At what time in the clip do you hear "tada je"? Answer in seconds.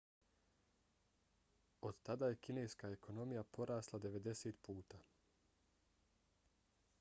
2.09-2.39